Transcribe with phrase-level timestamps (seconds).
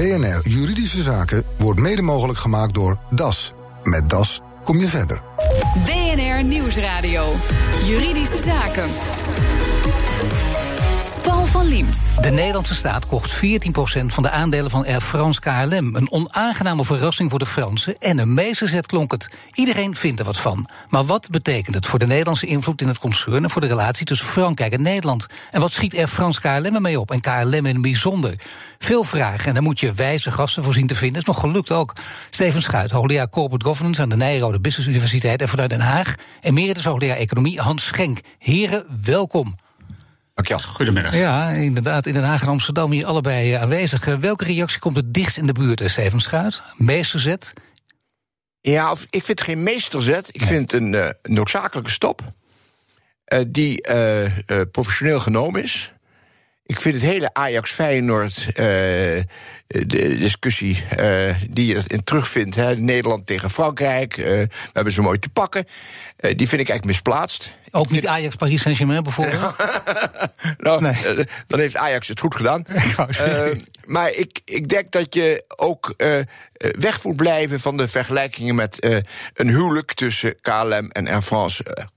[0.00, 3.52] BNR Juridische Zaken wordt mede mogelijk gemaakt door DAS.
[3.82, 5.22] Met DAS kom je verder.
[5.84, 7.32] BNR Nieuwsradio.
[7.84, 8.88] Juridische Zaken.
[11.50, 11.70] Van.
[12.20, 13.40] De Nederlandse staat kocht 14%
[14.06, 15.96] van de aandelen van Air France KLM.
[15.96, 19.30] Een onaangename verrassing voor de Fransen en een meesterzet klonk het.
[19.54, 20.68] Iedereen vindt er wat van.
[20.88, 23.44] Maar wat betekent het voor de Nederlandse invloed in het concern...
[23.44, 25.26] en voor de relatie tussen Frankrijk en Nederland?
[25.50, 27.10] En wat schiet Air France KLM ermee op?
[27.10, 28.34] En KLM in het bijzonder?
[28.78, 31.20] Veel vragen en daar moet je wijze gasten voor zien te vinden.
[31.20, 31.92] Is nog gelukt ook.
[32.30, 34.02] Steven Schuit, hoogleraar Corporate Governance...
[34.02, 36.14] aan de Nijrode Business Universiteit en vanuit Den Haag...
[36.40, 38.20] emeritus hoogleraar Economie Hans Schenk.
[38.38, 39.54] Heren, welkom.
[40.46, 40.74] Dankjewel.
[40.74, 41.16] Goedemiddag.
[41.16, 42.06] Ja, inderdaad.
[42.06, 44.06] In Den Haag en Amsterdam hier allebei eh, aanwezig.
[44.06, 46.62] Eh, Welke reactie komt het dichtst in de buurt, eh, Steven Schuit?
[46.76, 47.52] Meesterzet?
[48.60, 50.28] Ja, of, ik vind het geen meesterzet.
[50.32, 52.22] Ik vind het een uh, noodzakelijke stap.
[52.22, 54.30] Uh, die uh,
[54.70, 55.92] professioneel genomen is.
[56.70, 58.46] Ik vind het hele Ajax-Feyenoord
[59.66, 60.84] de discussie
[61.48, 62.56] die je in terugvindt...
[62.56, 65.64] Hè, Nederland tegen Frankrijk, we hebben ze mooi te pakken...
[66.16, 67.50] die vind ik eigenlijk misplaatst.
[67.70, 69.54] Ook niet Ajax Paris Saint-Germain bijvoorbeeld?
[70.58, 71.26] nou, nee.
[71.46, 72.64] dan heeft Ajax het goed gedaan.
[73.08, 73.46] uh,
[73.84, 76.18] maar ik, ik denk dat je ook uh,
[76.78, 78.98] weg moet blijven van de vergelijkingen met uh,
[79.34, 81.88] een huwelijk tussen KLM en Air France.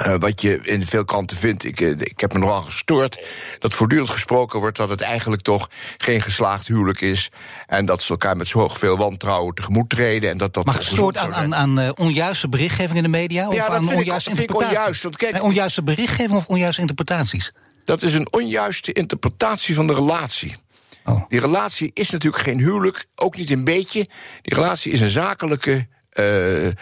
[0.00, 1.64] Uh, wat je in veel kanten vindt.
[1.64, 3.26] Ik, ik heb me nogal gestoord
[3.58, 7.30] dat voortdurend gesproken wordt dat het eigenlijk toch geen geslaagd huwelijk is.
[7.66, 10.30] En dat ze elkaar met zoveel wantrouwen tegemoet treden.
[10.30, 13.48] En dat dat maar gestoord aan, aan, aan uh, onjuiste berichtgeving in de media?
[13.48, 15.02] Of ja, dat aan vind onjuiste ik, vind ik onjuist.
[15.02, 17.52] Want kijk, nee, onjuiste berichtgeving of onjuiste interpretaties?
[17.84, 20.56] Dat is een onjuiste interpretatie van de relatie.
[21.04, 21.22] Oh.
[21.28, 24.08] Die relatie is natuurlijk geen huwelijk, ook niet een beetje.
[24.42, 26.72] Die relatie is een zakelijke uh, uh,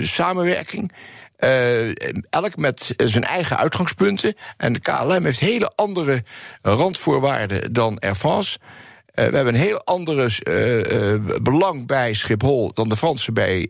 [0.00, 0.92] samenwerking.
[1.40, 1.88] Uh,
[2.30, 4.34] elk met zijn eigen uitgangspunten.
[4.56, 6.22] En de KLM heeft hele andere
[6.62, 8.58] randvoorwaarden dan Air France.
[8.58, 8.64] Uh,
[9.14, 13.66] we hebben een heel andere uh, belang bij Schiphol dan de Fransen bij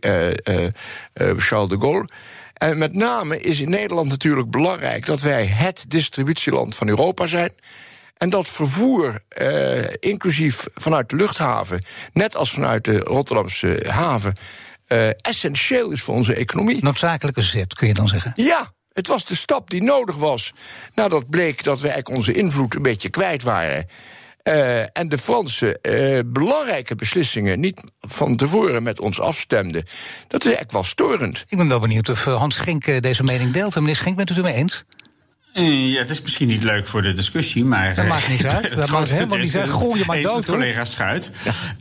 [1.36, 2.08] Charles de Gaulle.
[2.54, 7.50] En met name is in Nederland natuurlijk belangrijk dat wij het distributieland van Europa zijn.
[8.16, 9.20] En dat vervoer,
[10.00, 11.82] inclusief vanuit de luchthaven,
[12.12, 14.34] net als vanuit de Rotterdamse haven,
[14.93, 16.83] uh, essentieel is voor onze economie.
[16.84, 18.33] Noodzakelijke zet, kun je dan zeggen?
[18.37, 20.53] Ja, het was de stap die nodig was.
[20.95, 23.87] Nadat bleek dat we eigenlijk onze invloed een beetje kwijt waren.
[24.45, 29.84] Uh, en de Fransen uh, belangrijke beslissingen niet van tevoren met ons afstemden.
[30.28, 31.45] Dat is eigenlijk wel storend.
[31.49, 33.75] Ik ben wel benieuwd of Hans Schenk deze mening deelt.
[33.75, 34.84] Meneer Schenk, bent u het ermee eens?
[35.53, 37.94] Ja, het is misschien niet leuk voor de discussie, maar...
[37.94, 38.77] Dat maakt niet uit.
[38.77, 39.71] Dat maakt helemaal niet uit.
[39.71, 41.31] Gooi je maar dood, collega Schuit.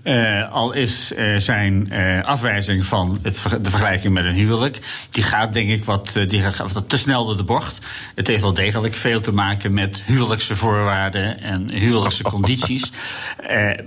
[0.04, 0.42] Ja.
[0.44, 4.80] Uh, al is uh, zijn uh, afwijzing van het, de vergelijking met een huwelijk...
[5.10, 7.86] die gaat denk ik wat, die gaat wat te snel door de bocht.
[8.16, 11.42] Het heeft wel degelijk veel te maken met huwelijkse voorwaarden...
[11.42, 12.92] en huwelijkse condities.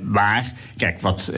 [0.02, 0.44] maar,
[0.76, 1.32] kijk, wat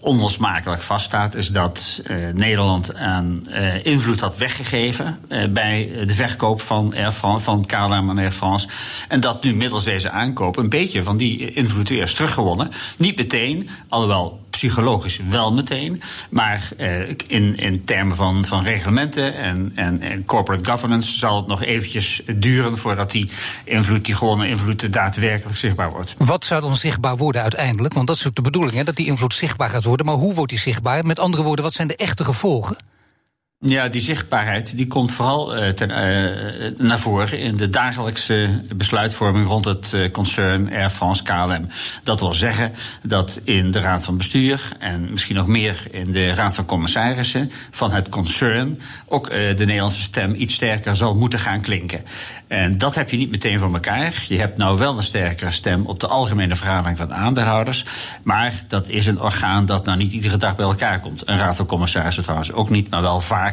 [0.00, 1.34] onlosmakelijk vaststaat...
[1.34, 2.02] is dat
[2.34, 3.48] Nederland aan
[3.82, 5.18] invloed had weggegeven...
[5.50, 8.68] bij de verkoop van Air France van KLM en Air France.
[9.08, 12.70] En dat nu middels deze aankoop een beetje van die invloed weer is teruggewonnen.
[12.98, 16.02] Niet meteen, alhoewel psychologisch wel meteen.
[16.30, 21.46] Maar eh, in, in termen van, van reglementen en, en, en corporate governance zal het
[21.46, 23.30] nog eventjes duren voordat die
[23.64, 26.14] invloed, die gewonnen invloed, daadwerkelijk zichtbaar wordt.
[26.18, 27.94] Wat zou dan zichtbaar worden uiteindelijk?
[27.94, 30.06] Want dat is ook de bedoeling, hè, dat die invloed zichtbaar gaat worden.
[30.06, 31.04] Maar hoe wordt die zichtbaar?
[31.04, 32.76] Met andere woorden, wat zijn de echte gevolgen?
[33.64, 39.64] Ja, die zichtbaarheid die komt vooral ten, uh, naar voren in de dagelijkse besluitvorming rond
[39.64, 41.68] het uh, concern Air France KLM.
[42.02, 42.72] Dat wil zeggen
[43.02, 47.50] dat in de Raad van Bestuur en misschien nog meer in de Raad van Commissarissen
[47.70, 52.04] van het concern ook de Nederlandse stem iets sterker zal moeten gaan klinken.
[52.46, 54.24] En dat heb je niet meteen van elkaar.
[54.28, 57.84] Je hebt nou wel een sterkere stem op de algemene vergadering van aandeelhouders.
[58.22, 61.28] Maar dat is een orgaan dat nou niet iedere dag bij elkaar komt.
[61.28, 63.51] Een Raad van Commissarissen trouwens ook niet, maar wel vaak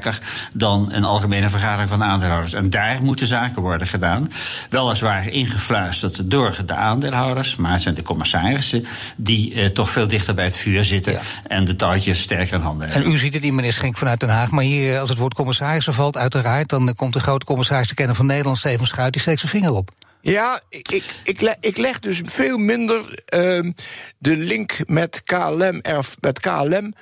[0.54, 2.54] dan een algemene vergadering van aandeelhouders.
[2.54, 4.32] En daar moeten zaken worden gedaan.
[4.70, 8.86] Weliswaar ingefluisterd door de aandeelhouders, maar het zijn de commissarissen
[9.18, 11.22] die eh, toch veel dichter bij het vuur zitten ja.
[11.48, 13.06] en de touwtjes sterker in handen hebben.
[13.06, 14.52] En u ziet het niet, meneer Schenk, vanuit Den Haag.
[14.52, 18.16] Maar hier, als het woord commissarissen valt, uiteraard, dan komt de grote commissaris te kennen
[18.16, 19.92] van Nederland, Steven Schuit, die steekt zijn vinger op.
[20.22, 23.72] Ja, ik, ik, leg, ik leg dus veel minder uh,
[24.18, 26.94] de link met KLM, erf, met KLM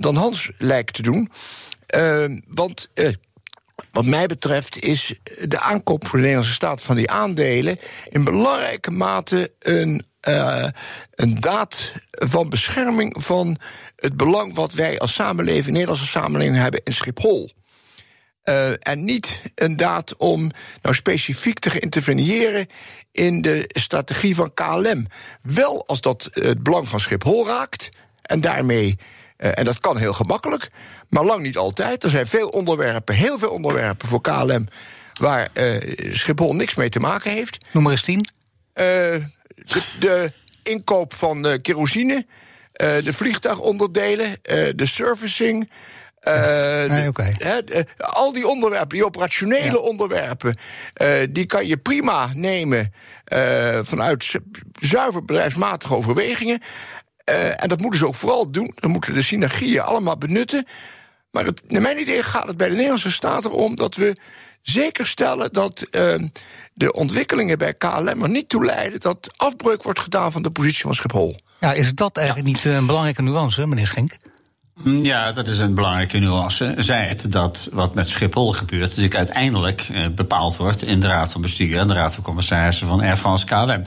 [0.00, 1.30] dan Hans lijkt te doen.
[1.96, 3.08] Uh, want uh,
[3.92, 5.14] wat mij betreft is
[5.48, 7.78] de aankoop voor de Nederlandse staat van die aandelen
[8.08, 10.66] in belangrijke mate een, uh,
[11.14, 13.58] een daad van bescherming van
[13.96, 17.50] het belang wat wij als samenleving, Nederlandse samenleving, hebben in Schiphol.
[18.44, 20.50] Uh, en niet inderdaad om
[20.82, 22.66] nou specifiek te interveneren
[23.12, 25.06] in de strategie van KLM.
[25.42, 27.88] Wel als dat het belang van Schiphol raakt.
[28.22, 28.98] En daarmee,
[29.42, 30.70] en dat kan heel gemakkelijk,
[31.08, 32.04] maar lang niet altijd.
[32.04, 34.68] Er zijn veel onderwerpen, heel veel onderwerpen voor KLM
[35.20, 37.58] waar uh, Schiphol niks mee te maken heeft.
[37.72, 38.28] Noem maar eens tien.
[38.72, 39.22] De,
[39.98, 42.26] de, inkoop van kerosine,
[42.72, 44.38] de vliegtuigonderdelen,
[44.74, 45.70] de servicing.
[46.28, 47.36] Uh, nee, okay.
[47.96, 49.76] al die onderwerpen, die operationele ja.
[49.76, 50.56] onderwerpen,
[51.02, 52.92] uh, die kan je prima nemen
[53.32, 54.34] uh, vanuit
[54.78, 56.62] zuiver bedrijfsmatige overwegingen.
[57.24, 58.72] En dat moeten ze ook vooral doen.
[58.74, 60.66] Dan moeten de synergieën allemaal benutten.
[61.30, 64.16] Maar het, naar mijn idee gaat het bij de Nederlandse staat erom dat we
[64.62, 65.86] zeker stellen dat
[66.74, 70.82] de ontwikkelingen bij KLM er niet toe leiden dat afbreuk wordt gedaan van de positie
[70.82, 71.36] van Schiphol.
[71.60, 72.52] Ja, is dat eigenlijk ja.
[72.52, 74.16] niet een belangrijke nuance, meneer Schenk?
[74.74, 76.74] Mm, ja, dat is een belangrijke nuance.
[76.78, 81.32] Zij het dat wat met Schiphol gebeurt, natuurlijk uiteindelijk eh, bepaald wordt in de Raad
[81.32, 83.84] van Bestuur en de Raad van Commissarissen van Air France KLM.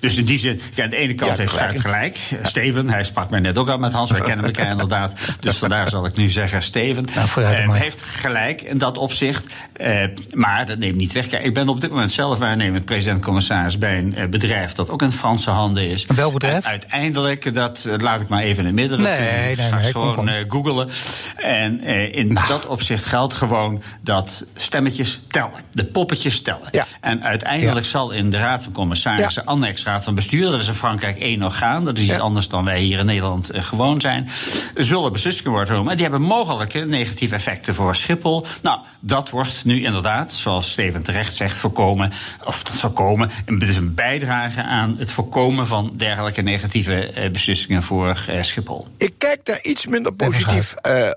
[0.00, 2.16] Dus in die zin, ja, aan de ene kant ja, heeft gelijk.
[2.16, 2.36] Ja.
[2.42, 5.14] Steven, hij sprak mij net ook al met Hans, wij kennen elkaar inderdaad.
[5.40, 9.46] Dus vandaar zal ik nu zeggen, Steven nou, eh, heeft gelijk in dat opzicht.
[9.72, 11.26] Eh, maar dat neemt niet weg.
[11.26, 15.02] Kijk, ik ben op dit moment zelf waarnemend president-commissaris bij een eh, bedrijf dat ook
[15.02, 16.06] in Franse handen is.
[16.14, 16.64] Welk bedrijf?
[16.64, 19.00] En uiteindelijk, dat laat ik maar even in het midden.
[19.00, 20.88] Nee, nee, nee gewoon uh, googelen.
[21.36, 22.46] En uh, in nou.
[22.46, 25.60] dat opzicht geldt gewoon dat stemmetjes tellen.
[25.72, 26.68] De poppetjes tellen.
[26.70, 26.86] Ja.
[27.00, 27.90] En uiteindelijk ja.
[27.90, 29.50] zal in de Raad van Commissarissen, ja.
[29.50, 32.64] annex Raad van Bestuur, dat is in Frankrijk één orgaan, dat is iets anders dan
[32.64, 34.28] wij hier in Nederland uh, gewoon zijn,
[34.74, 35.90] zullen beslissingen worden genomen.
[35.90, 38.46] En die hebben mogelijke negatieve effecten voor Schiphol.
[38.62, 42.12] Nou, dat wordt nu inderdaad, zoals Steven terecht zegt, voorkomen.
[42.44, 43.30] Of dat voorkomen.
[43.44, 48.86] Het is een bijdrage aan het voorkomen van dergelijke negatieve beslissingen voor Schiphol.
[48.96, 51.10] Ik kijk daar iets minder positief uh,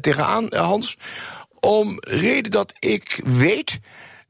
[0.00, 0.96] tegenaan, Hans.
[1.60, 3.78] Om reden dat ik weet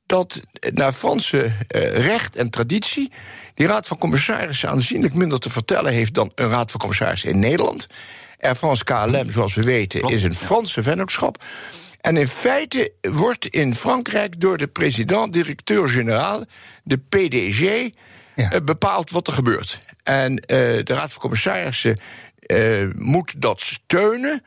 [0.06, 1.52] dat naar Franse
[1.92, 3.12] recht en traditie
[3.54, 7.38] die Raad van Commissarissen aanzienlijk minder te vertellen heeft dan een Raad van Commissarissen in
[7.38, 7.86] Nederland.
[8.40, 11.44] Air France KLM, zoals we weten, is een Franse vennootschap.
[12.00, 16.44] En in feite wordt in Frankrijk door de president-directeur-generaal,
[16.82, 17.90] de PDG,
[18.34, 18.60] ja.
[18.60, 19.80] bepaald wat er gebeurt.
[20.02, 22.00] En uh, de Raad van Commissarissen
[22.52, 24.42] uh, moet dat steunen.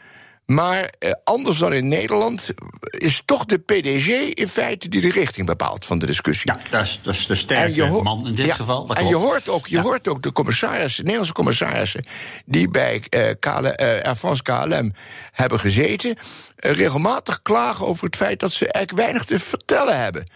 [0.45, 2.53] Maar uh, anders dan in Nederland
[2.89, 6.51] is toch de PDG in feite die de richting bepaalt van de discussie.
[6.53, 8.85] Ja, dat is, dat is de sterke man in dit ja, geval.
[8.85, 9.81] Dat en je hoort ook, je Ja.
[9.81, 12.05] hoort ook de commissarissen, Nederlandse commissarissen,
[12.45, 14.93] die bij uh, KLM, uh, Air France KLM
[15.31, 20.29] hebben gezeten, uh, regelmatig klagen over het feit dat ze eigenlijk weinig te vertellen hebben.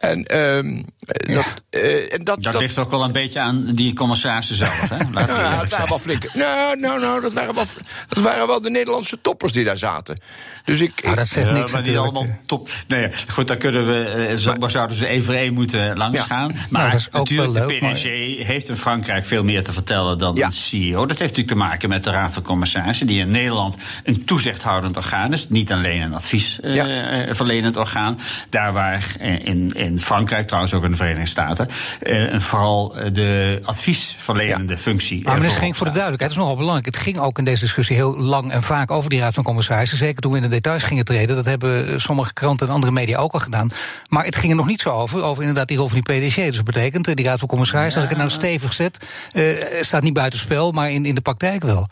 [0.00, 4.56] En, ehm dat, uh, en dat, Dat ligt ook wel een beetje aan die commissarissen
[4.56, 4.96] zelf, hè?
[5.10, 6.28] Nou, ja, het waren wel flinke.
[6.34, 7.64] Nou, nou, nou, dat waren wel,
[8.08, 10.20] dat waren wel de Nederlandse toppers die daar zaten.
[10.64, 11.02] Dus ik.
[11.02, 12.16] Nou, dat zegt Ja, niks maar niet natuurlijk.
[12.16, 12.68] allemaal top.
[12.88, 15.96] Nee, ja, goed, dan kunnen we, eh, zo, maar zouden ze één voor één moeten
[15.96, 16.52] langsgaan.
[16.52, 19.64] Maar Nou, dat is ook natuurlijk, wel de leuk, PDG heeft in Frankrijk veel meer
[19.64, 20.46] te vertellen dan Ja.
[20.46, 21.06] een CEO.
[21.06, 24.96] Dat heeft natuurlijk te maken met de Raad van Commissarissen, die in Nederland een toezichthoudend
[24.96, 25.48] orgaan is.
[25.48, 28.18] Niet alleen een adviesverlenend orgaan.
[28.48, 31.68] Daar waar eh, in, in Frankrijk, trouwens ook in de Verenigde Staten,
[32.00, 35.22] eh, en vooral eh, de adviesverlenende functie.
[35.22, 36.94] Maar eh, voorop Schenk, voor de duidelijkheid, dat is nogal belangrijk.
[36.94, 39.98] Het ging ook in deze discussie heel lang en vaak over die Raad van Commissarissen.
[39.98, 41.36] Zeker toen we in de details gingen treden.
[41.36, 43.68] Dat hebben sommige kranten en andere media ook al gedaan.
[44.08, 46.34] Maar het ging er nog niet zo over, over inderdaad die rol van die PDG.
[46.34, 49.44] Dus dat betekent, eh, die Raad van Commissarissen, als ik het nou stevig zet, eh,
[49.80, 51.88] staat niet buitenspel, maar in, in de praktijk wel.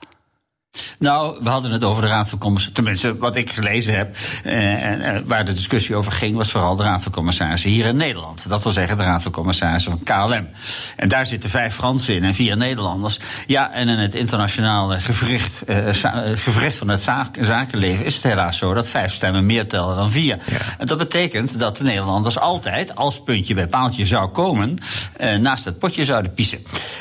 [0.98, 2.84] Nou, we hadden het over de Raad van Commissarissen.
[2.84, 6.82] Tenminste, wat ik gelezen heb, eh, eh, waar de discussie over ging, was vooral de
[6.82, 8.48] Raad van Commissarissen hier in Nederland.
[8.48, 10.48] Dat wil zeggen de Raad van Commissarissen van KLM.
[10.96, 13.18] En daar zitten vijf Fransen in en vier Nederlanders.
[13.46, 18.22] Ja, en in het internationale gewricht, eh, eh, gewricht van het zaak, zakenleven is het
[18.22, 20.38] helaas zo dat vijf stemmen meer tellen dan vier.
[20.78, 24.78] En dat betekent dat de Nederlanders altijd, als puntje bij paaltje zou komen,
[25.16, 26.58] eh, naast het potje zouden piezen.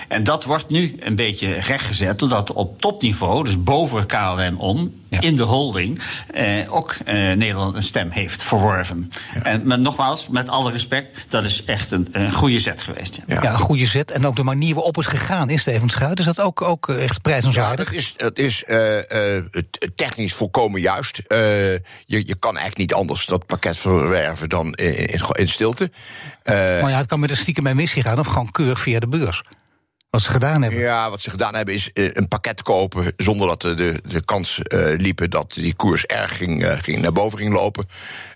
[0.08, 5.22] En dat wordt nu een beetje rechtgezet, doordat op topniveau, dus boven KLM om, Ja.
[5.22, 6.02] in de holding,
[6.34, 9.12] eh, ook eh, Nederland een stem heeft verworven.
[9.44, 13.16] En maar nogmaals, met alle respect, dat is echt een, een goede zet geweest.
[13.16, 13.36] Ja.
[13.36, 13.42] Ja.
[13.44, 14.12] Ja, een goede zet.
[14.12, 17.14] En ook de manier waarop het gegaan is, Steven Schuit, is dat ook, ook echt
[17.14, 17.86] Ja, prijzenswaardig?
[17.86, 21.18] dat is, dat is eh, eh, het- technisch volkomen juist.
[21.28, 21.40] Eh,
[21.74, 25.92] je, je kan eigenlijk niet anders dat pakket verwerven dan in, in, in stilte.
[26.44, 29.00] Eh, maar ja, het kan met een stiekem bij missie gaan of gewoon keurig via
[29.00, 29.42] de beurs.
[30.10, 30.80] Wat ze gedaan hebben.
[30.80, 34.62] Ja, wat ze gedaan hebben is eh, een pakket kopen zonder dat de, de, kans
[34.62, 37.86] eh, liepen dat die koers erg ging, eh, ging naar boven ging lopen.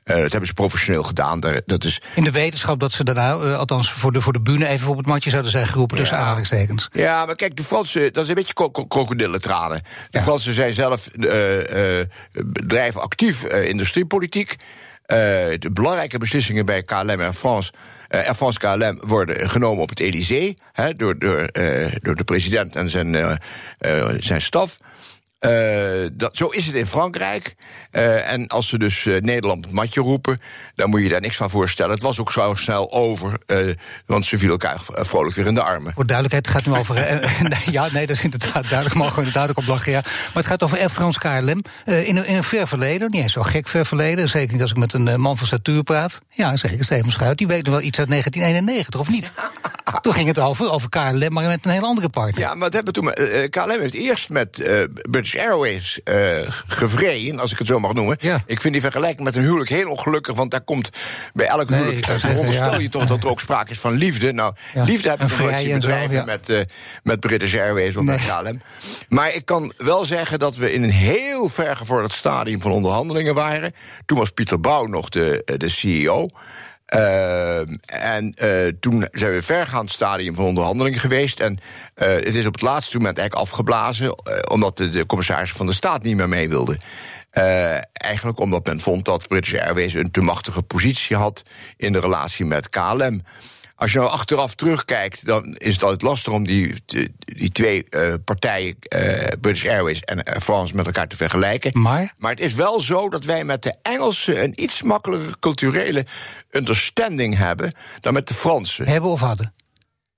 [0.03, 1.39] Dat hebben ze professioneel gedaan.
[1.39, 4.67] Daar, dat is, In de wetenschap dat ze daarna, althans voor de, voor de bühne,
[4.67, 6.21] even op het matje zouden zijn geroepen tussen Ja.
[6.23, 6.89] aanhalingstekens.
[6.91, 9.81] ja, maar kijk, de Fransen, dat is een beetje kro- kro- krokodillentranen.
[9.83, 10.21] De Ja.
[10.21, 11.07] Fransen zijn zelf
[12.31, 14.55] bedrijven actief industriepolitiek.
[15.59, 17.71] de belangrijke beslissingen bij KLM en France.
[18.11, 20.57] Air France KLM worden genomen op het Elysée
[20.95, 21.49] door, door,
[22.01, 23.39] door de president en zijn,
[24.19, 24.77] zijn staf.
[25.41, 27.55] Uh, dat, zo is het in Frankrijk.
[27.91, 30.41] Uh, en als ze dus uh, Nederland het matje roepen,
[30.75, 31.91] dan moet je daar niks van voorstellen.
[31.91, 33.38] Het was ook zo snel over,
[34.05, 35.93] want ze vielen elkaar vrolijk weer in de armen.
[35.93, 36.95] Voor duidelijkheid, het gaat nu over.
[37.71, 39.91] ja, nee, dat is inderdaad duidelijk, mogen we inderdaad ook op lachen.
[39.91, 40.01] Ja.
[40.01, 41.62] Maar het gaat over Air France KLM.
[41.86, 44.29] in, een, in een ver verleden, niet eens zo gek ver verleden.
[44.29, 46.21] Zeker niet als ik met een man van statuur praat.
[46.29, 47.38] Ja, zeker, Steven Schuit.
[47.38, 49.31] Die weet nog wel iets uit 1991, of niet?
[50.01, 52.39] toen ging het over, over KLM, maar met een hele andere partner.
[52.39, 53.50] Ja, maar dat hebben we toen.
[53.50, 54.63] KLM heeft eerst met
[55.10, 58.17] British Airways uh, gevreden, als ik het zo mag noemen.
[58.19, 58.43] Ja.
[58.45, 60.89] Ik vind die vergelijking met een huwelijk heel ongelukkig, want daar komt
[61.33, 62.05] bij elk nee, huwelijk.
[62.19, 64.33] veronderstel je toch dat er ook sprake is van liefde.
[64.33, 64.83] Nou, ja.
[64.83, 66.59] liefde heb ik nooit zien bedrijven met, uh,
[67.03, 68.17] met British Airways of nee.
[68.17, 68.61] met KLM.
[69.09, 73.73] Maar ik kan wel zeggen dat we in een heel vergevorderd stadium van onderhandelingen waren.
[74.05, 76.27] Toen was Pieter Bouw nog de, de CEO.
[76.95, 81.39] Uh, en uh, toen zijn we vergaand stadium van onderhandeling geweest.
[81.39, 81.57] En
[81.95, 84.15] uh, het is op het laatste moment eigenlijk afgeblazen,
[84.50, 86.77] omdat de, de, commissaris van de Staat niet meer mee wilde.
[87.93, 91.43] eigenlijk omdat men vond dat British Airways een te machtige positie had
[91.77, 93.21] in de relatie met KLM.
[93.81, 96.73] Als je nou achteraf terugkijkt, dan is het altijd lastig om die,
[97.15, 101.81] die twee uh, partijen, uh, British Airways en Air France, met elkaar te vergelijken.
[101.81, 102.13] Maar?
[102.17, 106.05] maar het is wel zo dat wij met de Engelsen een iets makkelijker culturele
[106.51, 108.88] understanding hebben dan met de Fransen.
[108.88, 109.53] Hebben of hadden?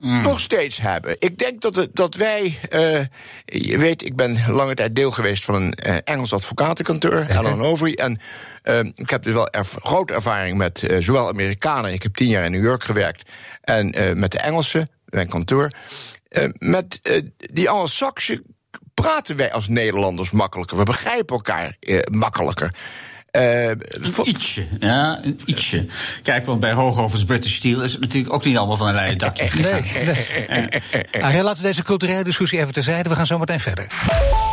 [0.03, 0.21] Mm.
[0.21, 1.15] nog steeds hebben.
[1.19, 2.59] Ik denk dat, het, dat wij.
[2.69, 2.99] Uh,
[3.45, 7.93] je weet, ik ben lange tijd deel geweest van een uh, Engels advocatenkantoor, Allen Overy.
[7.93, 8.19] En
[8.63, 11.93] uh, ik heb dus wel grote ervaring met zowel Amerikanen.
[11.93, 13.31] Ik heb tien jaar in New York gewerkt.
[13.61, 15.71] En met de Engelsen, mijn kantoor.
[16.57, 16.99] met
[17.37, 18.43] die Anglo-Saxen
[18.93, 20.77] praten wij als Nederlanders makkelijker.
[20.77, 21.77] We begrijpen elkaar
[22.11, 22.75] makkelijker.
[23.39, 23.71] Uh,
[24.23, 25.85] ietsje, ja, een ietsje.
[26.23, 29.17] Kijk, want bij Hoogovens British Steel is het natuurlijk ook niet allemaal van een leien
[29.17, 29.49] dakje.
[29.61, 29.81] Nee,
[31.21, 31.43] nee.
[31.43, 33.09] laten we deze culturele discussie even terzijde.
[33.09, 33.87] We gaan zo meteen verder.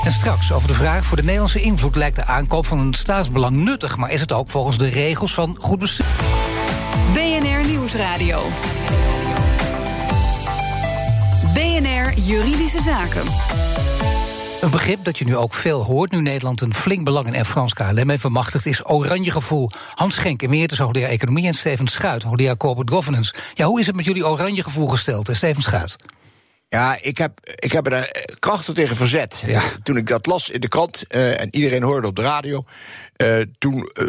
[0.05, 3.57] En straks over de vraag: voor de Nederlandse invloed lijkt de aankoop van een staatsbelang
[3.57, 6.07] nuttig, maar is het ook volgens de regels van goed bestuur?
[7.13, 8.43] BNR Nieuwsradio.
[11.55, 13.23] BNR Juridische Zaken.
[14.61, 17.45] Een begrip dat je nu ook veel hoort, nu Nederland een flink belang in Air
[17.45, 19.71] France KLM heeft vermachtigd, is oranje gevoel.
[19.95, 23.35] Hans Schenk, emeritus hoogleraar Economie, en Steven Schuit, hoogleraar Corporate Governance.
[23.55, 25.97] Ja, hoe is het met jullie oranje gevoel gesteld, Steven Schuit?
[26.69, 29.43] Ja, ik heb, ik heb er eh, krachtig tegen verzet.
[29.47, 29.63] Ja.
[29.83, 32.65] Toen ik dat las in de krant uh, en iedereen hoorde op de radio,
[33.17, 34.09] uh, toen uh,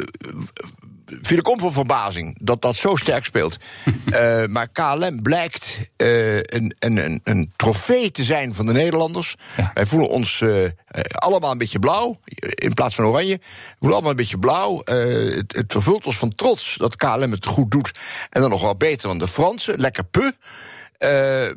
[1.22, 3.58] viel ik om van verbazing dat dat zo sterk speelt.
[4.06, 9.36] uh, maar KLM blijkt uh, een, een, een, trofee te zijn van de Nederlanders.
[9.58, 9.72] Ja.
[9.74, 10.70] Wij voelen ons uh,
[11.10, 12.20] allemaal een beetje blauw
[12.56, 13.38] in plaats van oranje.
[13.38, 14.82] We voelen allemaal een beetje blauw.
[14.86, 17.92] Het, het, vervult ons van trots dat KLM het goed doet.
[18.30, 19.80] En dan nog wel beter dan de Fransen.
[19.80, 20.32] Lekker pu.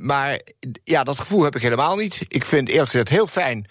[0.01, 0.41] maar
[0.85, 2.21] ja, dat gevoel heb ik helemaal niet.
[2.29, 3.67] Ik vind eerlijk gezegd heel fijn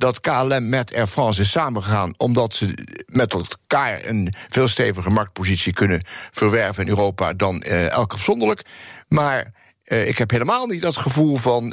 [0.00, 2.74] dat KLM met Air France is samengegaan omdat ze
[3.06, 8.62] met elkaar een veel steviger marktpositie kunnen verwerven in Europa dan uh, elk afzonderlijk.
[9.08, 9.52] Maar
[9.84, 11.72] uh, ik heb helemaal niet dat gevoel van uh,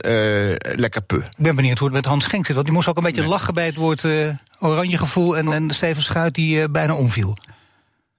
[0.75, 1.15] lekker pu.
[1.15, 2.55] Ik ben benieuwd hoe het met Hans Schenk zit.
[2.55, 4.05] Want die moest ook een beetje lachen bij het woord
[4.59, 5.37] oranje gevoel.
[5.37, 7.37] En, en Steven Schuit die bijna omviel.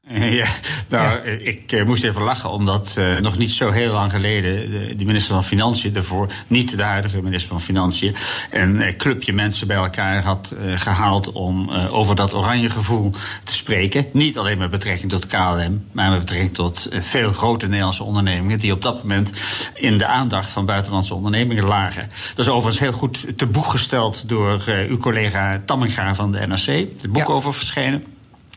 [0.41, 0.47] Ja,
[0.89, 4.95] nou, ik uh, moest even lachen, omdat uh, nog niet zo heel lang geleden de,
[4.97, 8.15] de, minister van Financiën ervoor, niet de huidige minister van Financiën,
[8.51, 13.13] een uh, clubje mensen bij elkaar had gehaald om over dat oranje gevoel
[13.45, 14.07] te spreken.
[14.13, 18.73] Niet alleen met betrekking tot KLM, maar met betrekking tot veel grote Nederlandse ondernemingen die
[18.73, 19.33] op dat moment
[19.75, 22.09] in de aandacht van buitenlandse ondernemingen lagen.
[22.35, 26.67] Dat is overigens heel goed te boek gesteld door uw collega Tamminga van de NRC,
[26.67, 27.33] het boek ja.
[27.33, 28.05] over verschenen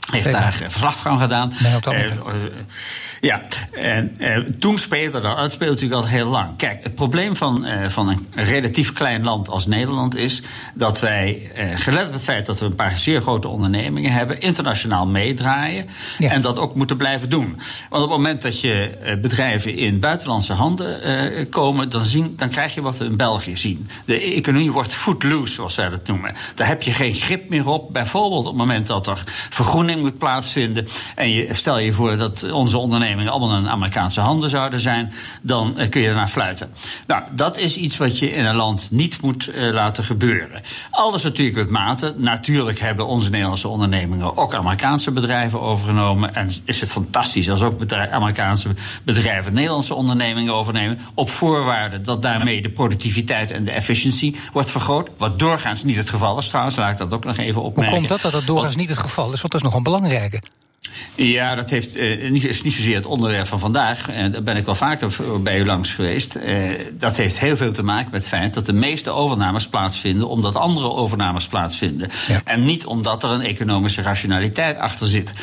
[0.10, 1.52] heeft daar verslag van gedaan.
[1.60, 2.10] Nee,
[3.22, 3.42] ja,
[3.72, 5.40] en eh, toen speelde dat.
[5.40, 6.58] Het speelt natuurlijk al heel lang.
[6.58, 10.42] Kijk, het probleem van, eh, van een relatief klein land als Nederland is
[10.74, 14.40] dat wij, eh, gelet op het feit dat we een paar zeer grote ondernemingen hebben,
[14.40, 15.86] internationaal meedraaien
[16.18, 16.32] ja.
[16.32, 17.60] en dat ook moeten blijven doen.
[17.90, 22.34] Want op het moment dat je eh, bedrijven in buitenlandse handen eh, komen, dan, zien,
[22.36, 23.90] dan krijg je wat we in België zien.
[24.06, 26.34] De economie wordt footloose, zoals wij dat noemen.
[26.56, 27.94] Daar heb je geen grip meer op.
[27.94, 32.52] Bijvoorbeeld op het moment dat er vergroening moet plaatsvinden en je stel je voor dat
[32.52, 36.74] onze ondernemingen allemaal in Amerikaanse handen zouden zijn, dan uh, kun je ernaar fluiten.
[37.08, 40.62] Nou, dat is iets wat je in een land niet moet uh, laten gebeuren.
[40.92, 42.14] Alles natuurlijk met mate.
[42.18, 46.36] Natuurlijk hebben onze Nederlandse ondernemingen ook Amerikaanse bedrijven overgenomen.
[46.36, 48.70] En is het fantastisch als ook bedrijf, Amerikaanse
[49.04, 51.00] bedrijven Nederlandse ondernemingen overnemen.
[51.16, 55.10] Op voorwaarde dat daarmee de productiviteit en de efficiëntie wordt vergroot.
[55.18, 57.94] Wat doorgaans niet het geval is trouwens, laat ik dat ook nog even opmerken.
[57.94, 59.42] Hoe komt dat dat dat doorgaans niet het geval is?
[59.42, 60.42] Want dat is nog belangrijke.
[61.16, 64.10] Ja, dat heeft, eh, niet, is niet zozeer het onderwerp van vandaag.
[64.10, 66.36] En daar ben ik wel vaker bij u langs geweest.
[66.36, 66.56] Eh,
[66.94, 70.56] dat heeft heel veel te maken met het feit dat de meeste overnames plaatsvinden omdat
[70.56, 72.10] andere overnames plaatsvinden.
[72.44, 75.34] En niet omdat er een economische rationaliteit achter zit.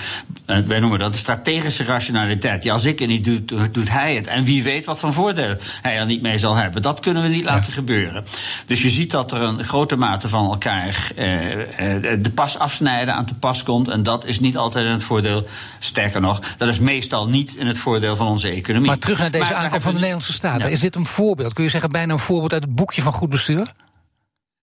[0.50, 2.64] Uh, wij noemen dat de strategische rationaliteit.
[2.64, 4.26] Ja, als ik het niet doe, doet hij het.
[4.26, 6.82] En wie weet wat voor voordelen hij er niet mee zal hebben.
[6.82, 8.24] Dat kunnen we niet laten gebeuren.
[8.66, 13.14] Dus je ziet dat er een grote mate van elkaar eh, eh, de pas afsnijden
[13.14, 13.88] aan te pas komt.
[13.88, 15.46] En dat is niet altijd in het voordeel
[15.78, 18.88] Sterker nog, dat is meestal niet in het voordeel van onze economie.
[18.88, 20.70] Maar terug naar deze aankomst van de Nederlandse Staten.
[20.70, 21.52] Is dit een voorbeeld?
[21.52, 23.72] Kun je zeggen, bijna een voorbeeld uit het boekje van goed bestuur?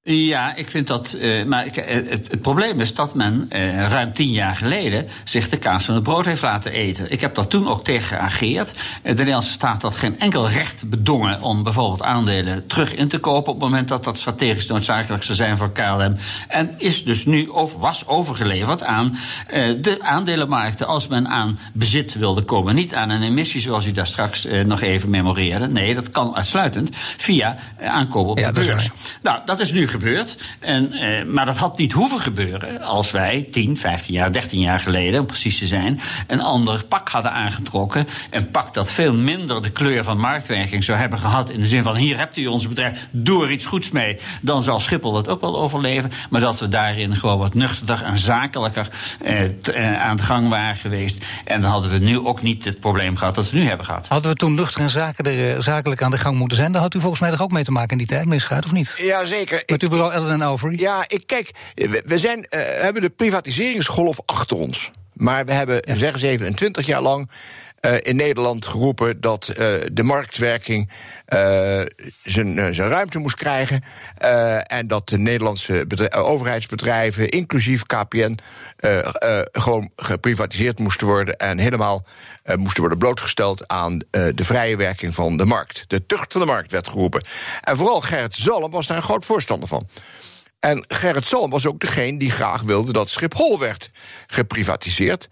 [0.08, 1.16] Ja, ik vind dat.
[1.20, 5.50] Uh, maar ik, het, het, probleem is dat men uh, ruim tien jaar geleden zich
[5.50, 7.12] de kaas van het brood heeft laten eten.
[7.12, 8.74] Ik heb daar toen ook tegen geageerd.
[9.04, 13.54] De Nederlandse staat had geen enkel recht bedongen om bijvoorbeeld aandelen terug in te kopen
[13.54, 16.16] op het moment dat dat strategisch noodzakelijk zou zijn voor KLM.
[16.48, 19.18] En is dus nu of was overgeleverd aan
[19.82, 22.76] de aandelenmarkten als men aan bezit wilde komen.
[22.76, 25.68] Niet aan een emissie zoals u daar straks nog even memoreerde.
[25.68, 28.90] Nee, dat kan uitsluitend via aankopen op ja, de beurs.
[29.22, 30.36] Nou, dat is nu gebeurd.
[30.60, 34.80] En, eh, maar dat had niet hoeven gebeuren als wij 10, 15 jaar, 13 jaar
[34.80, 38.08] geleden, om precies te zijn, een ander pak hadden aangetrokken.
[38.30, 41.50] Een pak dat veel minder de kleur van marktwerking zou hebben gehad.
[41.50, 44.18] In de zin van: hier hebt u ons bedrijf, doe er iets goeds mee.
[44.42, 46.12] Dan zal Schiphol dat ook wel overleven.
[46.30, 48.88] Maar dat we daarin gewoon wat nuchterder en zakelijker
[49.24, 51.26] eh, eh, aan de gang waren geweest.
[51.46, 54.08] En dan hadden we nu ook niet het probleem gehad dat we nu hebben gehad.
[54.08, 56.72] Hadden we toen nuchter en zakelijk, zakelijk aan de gang moeten zijn?
[56.72, 58.72] Daar had u volgens mij er ook mee te maken in die tijd, meneer of
[58.72, 58.96] niet?
[58.98, 60.80] Ja, zeker bureau Ellen Overy?
[60.80, 61.52] Ja, ik, kijk,
[62.06, 64.92] we, zijn, uh, hebben de privatiseringsgolf achter ons.
[65.14, 65.96] Maar we hebben, ja.
[65.96, 67.30] zeggen 27 jaar lang,
[67.86, 69.56] uh, in Nederland geroepen dat uh,
[69.92, 70.90] de marktwerking
[72.24, 73.84] zijn ruimte moest krijgen.
[74.64, 78.38] en dat de Nederlandse overheidsbedrijven, inclusief KPN,
[79.52, 81.38] gewoon geprivatiseerd moesten worden.
[81.38, 82.06] En helemaal
[82.56, 85.84] moesten worden blootgesteld aan de vrije werking van de markt.
[85.88, 87.26] De tucht van de markt werd geroepen.
[87.62, 89.88] En vooral Gerrit Zalm was daar een groot voorstander van.
[90.60, 93.90] En Gerrit Zalm was ook degene die graag wilde dat Schiphol werd
[94.28, 95.28] geprivatiseerd.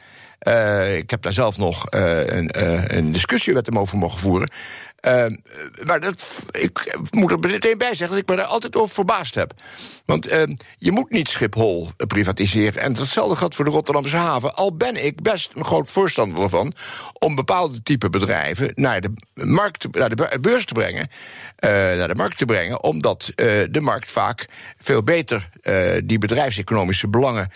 [0.47, 4.19] Uh, ik heb daar zelf nog uh, een, uh, een, discussie met hem over mogen
[4.19, 4.51] voeren.
[5.07, 5.25] Uh,
[5.85, 9.35] maar dat, ik moet er meteen bij zeggen dat ik me daar altijd over verbaasd
[9.35, 9.53] heb.
[10.05, 10.43] Want uh,
[10.77, 12.81] je moet niet Schiphol privatiseren.
[12.81, 14.55] En datzelfde geldt voor de Rotterdamse haven.
[14.55, 16.73] Al ben ik best een groot voorstander ervan
[17.19, 21.07] om bepaalde type bedrijven naar de, markt, naar de beurs te brengen.
[21.59, 24.45] Uh, naar de markt te brengen, omdat de markt vaak
[24.77, 25.49] veel beter
[26.03, 27.49] die bedrijfseconomische belangen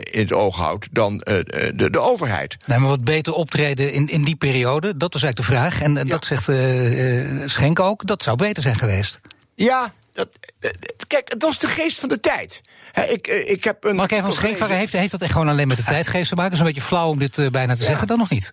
[0.00, 2.56] in het oog houdt dan de, de overheid.
[2.66, 5.82] Nee, maar wat beter optreden in, in die periode, dat was eigenlijk de vraag.
[5.82, 6.48] En, en dat zegt
[7.48, 9.20] Schenk ook, dat zou beter zijn geweest.
[9.54, 10.28] Ja, dat,
[11.06, 12.60] kijk, het was de geest van de tijd.
[13.08, 13.96] ik, ik heb een.
[13.96, 14.58] Mag ik even een Schenk?
[14.58, 16.50] Heeft, heeft dat echt gewoon alleen met de tijdgeest te maken?
[16.50, 18.52] Dat is een beetje flauw om dit uh, bijna te zeggen, dan nog niet?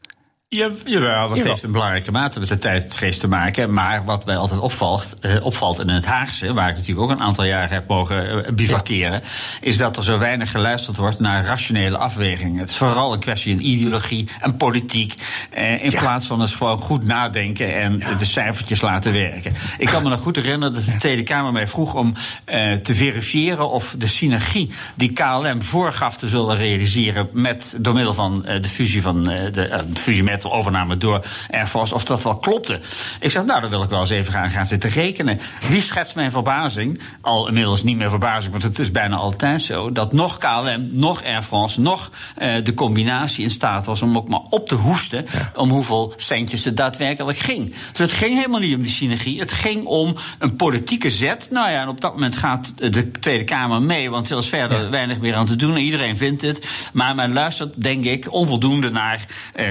[0.49, 3.73] Ja, jawel, dat heeft een belangrijke mate met de tijdgeest te maken.
[3.73, 7.23] Maar wat mij altijd opvalt, eh, opvalt in het Haagse, waar ik natuurlijk ook een
[7.23, 9.21] aantal jaren heb mogen eh, bivakeren,
[9.61, 12.59] is dat er zo weinig geluisterd wordt naar rationele afwegingen.
[12.59, 15.13] Het is vooral een kwestie van ideologie en politiek.
[15.49, 19.53] Eh, in plaats van eens gewoon goed nadenken en de cijfertjes laten werken.
[19.77, 22.13] Ik kan me nog goed herinneren dat de Tweede Kamer mij vroeg om
[22.45, 28.13] eh, te verifiëren of de synergie die KLM voorgaf te zullen realiseren met, door middel
[28.13, 32.05] van eh, de fusie van eh, de fusie met de overname door Air Force, of
[32.05, 32.79] dat wel klopte.
[33.19, 35.39] Ik zeg, nou, dan wil ik wel eens even gaan, gaan zitten rekenen.
[35.69, 39.91] Wie schetst mijn verbazing, al inmiddels niet meer verbazing, want het is bijna altijd zo,
[39.91, 44.29] dat nog KLM, nog Air France, nog uh, de combinatie in staat was om ook
[44.29, 47.75] maar op te hoesten om hoeveel centjes het daadwerkelijk ging.
[47.91, 51.47] Dus het ging helemaal niet om die synergie, het ging om een politieke zet.
[51.51, 54.89] Nou ja, en op dat moment gaat de Tweede Kamer mee, want er is verder
[54.89, 55.77] weinig meer aan te doen.
[55.77, 56.67] Iedereen vindt het.
[56.93, 59.65] Maar men luistert, denk ik, onvoldoende naar uh,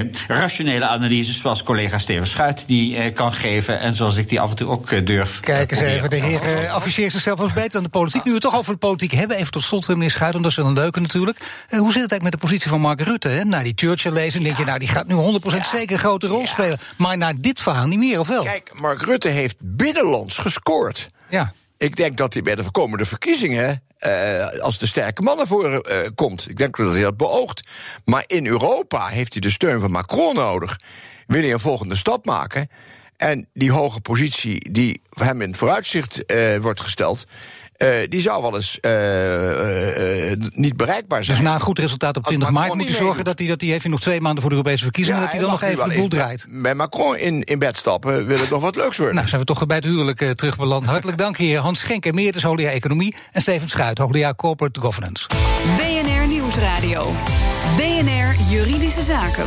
[0.57, 3.81] rationele analyses zoals collega Steven Schuit die eh, kan geven.
[3.81, 5.41] En zoals ik die af en toe ook eh, durf.
[5.41, 8.25] Kijk eens even, de heer uh, afficheert zichzelf als beter dan de politiek.
[8.25, 10.53] Nu we het toch over de politiek hebben, even tot slot, meneer Schuit, want dat
[10.53, 11.39] is wel een leuke natuurlijk.
[11.69, 13.29] hoe zit het eigenlijk met de positie van Mark Rutte?
[13.29, 13.45] Hè?
[13.45, 15.19] Nou, die Churchill lezen, denk je, nou, die gaat nu 100%
[15.73, 16.79] zeker een grote rol spelen.
[16.97, 18.43] Maar naar dit verhaal niet meer, of wel?
[18.43, 21.09] Kijk, Mark Rutte heeft binnenlands gescoord.
[21.31, 21.53] Ja.
[21.79, 25.81] Ik denk dat hij bij de komende verkiezingen uh, als de sterke man naar uh,
[26.15, 26.49] komt.
[26.49, 27.69] Ik denk dat hij dat beoogt.
[28.05, 30.77] Maar in Europa heeft hij de steun van Macron nodig.
[31.27, 32.69] Wil hij een volgende stap maken?
[33.17, 37.27] En die hoge positie die hem in vooruitzicht uh, wordt gesteld.
[37.79, 41.37] Uh, die zou wel eens uh, uh, niet bereikbaar zijn.
[41.37, 43.73] Dus na een goed resultaat op 20 maart moet hij zorgen dat hij, dat hij
[43.73, 45.21] even nog twee maanden voor de Europese verkiezingen...
[45.21, 46.47] Ja, dat hij dan nog even de boel draait.
[46.49, 49.15] Met Macron in, in bed stappen wil het nog wat leuks worden.
[49.15, 50.87] Nou, zijn we toch bij het huwelijk terugbeland.
[50.97, 53.15] Hartelijk dank, heer Hans Schenk, emeritus hoogleraar Economie...
[53.33, 55.27] en Steven Schuit, hoogleraar Corporate Governance.
[55.77, 56.47] BNR Nieuws.
[56.47, 57.13] Nieuwsradio.
[57.77, 59.45] BNR Juridische Zaken.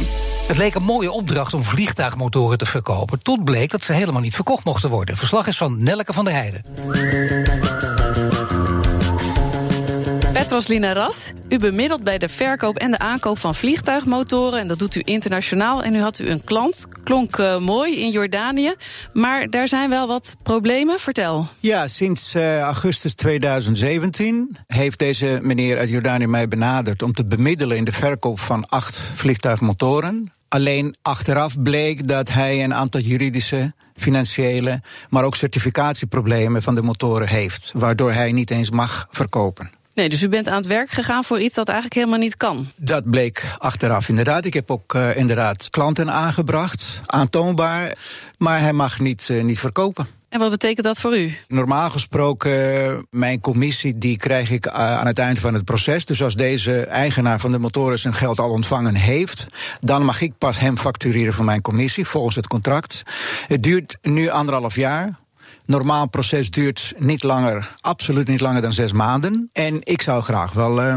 [0.48, 3.24] Het leek een mooie opdracht om vliegtuigmotoren te verkopen.
[3.24, 5.18] Tot bleek dat ze helemaal niet verkocht mochten worden.
[5.18, 6.63] Verslag is van Nelke van der Heijden.
[10.67, 14.60] Petros Ras, u bemiddelt bij de verkoop en de aankoop van vliegtuigmotoren.
[14.60, 15.84] En dat doet u internationaal.
[15.84, 18.74] En nu had u een klant, klonk uh, mooi in Jordanië.
[19.13, 21.00] Maar daar zijn wel wat problemen.
[21.00, 21.48] Vertel.
[21.60, 27.78] Ja, sinds uh, augustus 2017 heeft deze meneer uit Jordanië mij benaderd om te bemiddelen
[27.78, 30.32] in de verkoop van acht vliegtuigmotoren.
[30.48, 37.28] Alleen achteraf bleek dat hij een aantal juridische, financiële, maar ook certificatieproblemen van de motoren
[37.28, 39.78] heeft, waardoor hij niet eens mag verkopen.
[39.99, 42.67] Nee, dus u bent aan het werk gegaan voor iets dat eigenlijk helemaal niet kan.
[42.75, 44.45] Dat bleek achteraf inderdaad.
[44.45, 47.93] Ik heb ook uh, inderdaad klanten aangebracht, aantoonbaar.
[48.38, 50.07] Maar hij mag niet, uh, niet verkopen.
[50.29, 51.38] En wat betekent dat voor u?
[51.47, 56.05] Normaal gesproken, mijn commissie die krijg ik aan het eind van het proces.
[56.05, 59.47] Dus als deze eigenaar van de motoren zijn geld al ontvangen heeft,
[59.81, 63.03] dan mag ik pas hem factureren voor mijn commissie volgens het contract.
[63.47, 65.19] Het duurt nu anderhalf jaar
[65.65, 69.49] normaal proces duurt niet langer, absoluut niet langer dan zes maanden.
[69.53, 70.95] En ik zou graag wel, uh,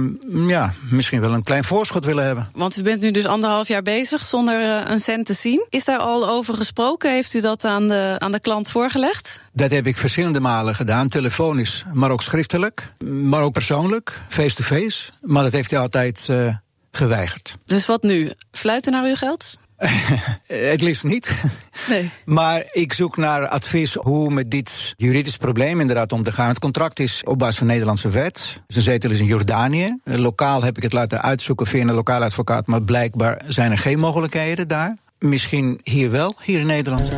[0.49, 2.49] ja, misschien wel een klein voorschot willen hebben.
[2.53, 5.67] Want u bent nu dus anderhalf jaar bezig zonder uh, een cent te zien.
[5.69, 7.13] Is daar al over gesproken?
[7.13, 9.41] Heeft u dat aan de, aan de klant voorgelegd?
[9.53, 14.81] Dat heb ik verschillende malen gedaan, telefonisch, maar ook schriftelijk, maar ook persoonlijk, face-to-face.
[14.83, 15.11] -face.
[15.21, 16.55] Maar dat heeft hij altijd uh,
[16.93, 17.57] geweigerd.
[17.65, 18.33] Dus wat nu?
[18.51, 19.57] Fluiten naar uw geld?
[20.71, 21.31] het liefst niet.
[21.89, 22.11] Nee.
[22.25, 26.49] Maar ik zoek naar advies hoe met dit juridisch probleem inderdaad om te gaan.
[26.49, 28.63] Het contract is op basis van Nederlandse wet.
[28.67, 29.99] Zijn zetel is in Jordanië.
[30.05, 33.99] Lokaal heb ik het laten uitzoeken via een lokale advocaat, maar blijkbaar zijn er geen
[33.99, 34.97] mogelijkheden daar.
[35.19, 37.11] Misschien hier wel, hier in Nederland.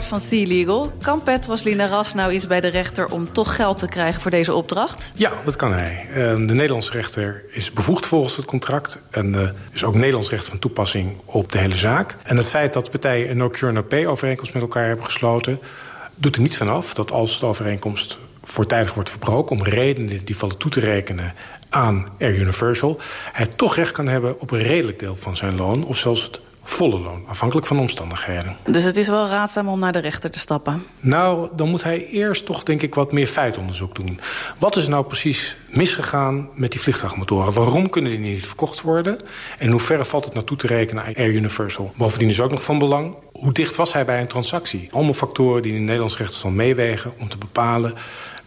[0.00, 0.92] Van Sea Legal.
[1.00, 4.54] Kan Petros Linaras nou iets bij de rechter om toch geld te krijgen voor deze
[4.54, 5.12] opdracht?
[5.14, 6.08] Ja, dat kan hij.
[6.14, 8.98] De Nederlandse rechter is bevoegd volgens het contract.
[9.10, 12.16] En er is ook Nederlands recht van toepassing op de hele zaak.
[12.22, 15.60] En het feit dat partijen een no-cure no-pay overeenkomst met elkaar hebben gesloten...
[16.14, 19.56] doet er niet vanaf dat als de overeenkomst voortijdig wordt verbroken...
[19.56, 21.34] om redenen die vallen toe te rekenen
[21.68, 23.00] aan Air Universal...
[23.32, 25.84] hij toch recht kan hebben op een redelijk deel van zijn loon...
[25.84, 28.56] of zelfs het volle loon, afhankelijk van de omstandigheden.
[28.64, 30.84] Dus het is wel raadzaam om naar de rechter te stappen?
[31.00, 34.20] Nou, dan moet hij eerst toch denk ik wat meer feitonderzoek doen.
[34.58, 37.52] Wat is nou precies misgegaan met die vliegtuigmotoren?
[37.52, 39.18] Waarom kunnen die niet verkocht worden?
[39.58, 41.92] En in hoeverre valt het naartoe te rekenen aan Air Universal?
[41.96, 44.88] Bovendien is ook nog van belang, hoe dicht was hij bij een transactie?
[44.90, 47.94] Allemaal factoren die in Nederlands recht zal meewegen om te bepalen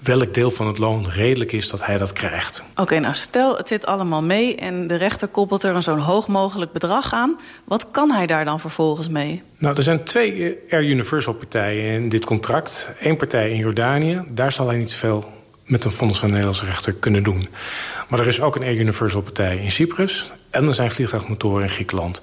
[0.05, 2.63] welk deel van het loon redelijk is dat hij dat krijgt.
[2.71, 5.99] Oké, okay, nou stel het zit allemaal mee en de rechter koppelt er een zo'n
[5.99, 7.39] hoog mogelijk bedrag aan.
[7.63, 9.43] Wat kan hij daar dan vervolgens mee?
[9.57, 12.89] Nou, er zijn twee Air Universal partijen in dit contract.
[13.01, 15.33] Eén partij in Jordanië, daar zal hij niet zoveel
[15.65, 17.47] met een fonds van de Nederlandse rechter kunnen doen.
[18.07, 20.31] Maar er is ook een Air Universal partij in Cyprus.
[20.49, 22.21] En er zijn vliegtuigmotoren in Griekenland.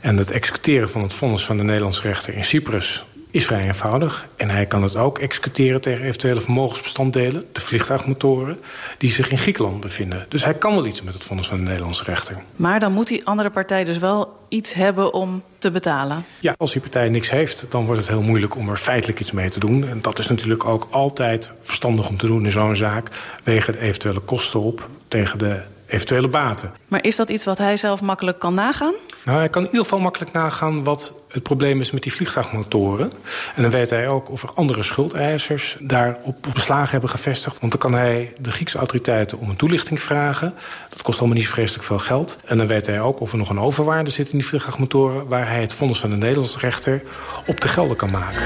[0.00, 4.26] En het executeren van het vonnis van de Nederlandse rechter in Cyprus is vrij eenvoudig.
[4.36, 7.44] En hij kan het ook executeren tegen eventuele vermogensbestanddelen...
[7.52, 8.58] de vliegtuigmotoren,
[8.98, 10.26] die zich in Griekenland bevinden.
[10.28, 12.42] Dus hij kan wel iets met het vonnis van de Nederlandse rechter.
[12.56, 16.24] Maar dan moet die andere partij dus wel iets hebben om te betalen?
[16.40, 19.32] Ja, als die partij niks heeft, dan wordt het heel moeilijk om er feitelijk iets
[19.32, 19.88] mee te doen.
[19.88, 23.08] En dat is natuurlijk ook altijd verstandig om te doen in zo'n zaak...
[23.42, 26.74] wegen de eventuele kosten op tegen de eventuele baten.
[26.88, 28.94] Maar is dat iets wat hij zelf makkelijk kan nagaan?
[29.24, 33.10] Nou, hij kan in ieder geval makkelijk nagaan wat het probleem is met die vliegtuigmotoren.
[33.54, 37.60] En dan weet hij ook of er andere schuldeisers daarop beslagen hebben gevestigd.
[37.60, 40.54] Want dan kan hij de Griekse autoriteiten om een toelichting vragen.
[40.90, 42.38] Dat kost allemaal niet zo vreselijk veel geld.
[42.44, 45.28] En dan weet hij ook of er nog een overwaarde zit in die vliegtuigmotoren...
[45.28, 47.02] waar hij het vonnis van de Nederlandse rechter
[47.46, 48.42] op te gelden kan maken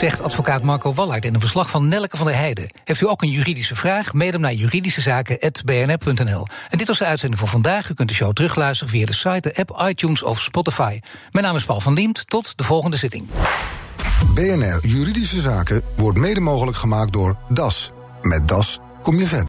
[0.00, 2.70] zegt advocaat Marco Wallard in een verslag van Nelke van der Heijden.
[2.84, 4.12] Heeft u ook een juridische vraag?
[4.12, 6.46] Mail hem naar juridischezaken.bnr.nl.
[6.70, 7.88] En dit was de uitzending voor vandaag.
[7.88, 11.00] U kunt de show terugluisteren via de site, de app, iTunes of Spotify.
[11.30, 12.28] Mijn naam is Paul van Liemt.
[12.28, 13.26] Tot de volgende zitting.
[14.34, 17.90] BNR Juridische Zaken wordt mede mogelijk gemaakt door DAS.
[18.22, 19.48] Met DAS kom je verder.